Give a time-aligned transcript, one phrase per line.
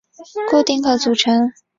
[0.49, 1.53] 固定客组成。